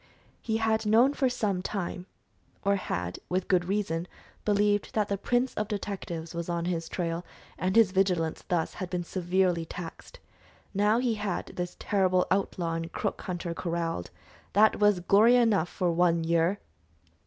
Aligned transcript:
He 0.41 0.57
had 0.57 0.87
known 0.87 1.13
for 1.13 1.29
some 1.29 1.61
time, 1.61 2.07
or 2.65 2.75
had, 2.75 3.19
with 3.29 3.47
good 3.47 3.65
reason, 3.65 4.07
believed 4.43 4.95
that 4.95 5.09
the 5.09 5.15
prince 5.19 5.53
of 5.53 5.67
detectives 5.67 6.33
was 6.33 6.49
on 6.49 6.65
his 6.65 6.89
trail, 6.89 7.23
and 7.55 7.75
his 7.75 7.91
vigilance 7.91 8.43
thus 8.47 8.73
had 8.73 8.89
been 8.89 9.03
severely 9.03 9.63
taxed. 9.63 10.17
Now 10.73 10.97
he 10.97 11.13
had 11.13 11.45
this 11.55 11.75
terrible 11.77 12.25
outlaw 12.31 12.73
and 12.73 12.91
crook 12.91 13.21
hunter 13.21 13.53
corralled; 13.53 14.09
that 14.53 14.79
was 14.79 15.01
glory 15.01 15.35
enough 15.35 15.69
for 15.69 15.91
one 15.91 16.23
year! 16.23 16.57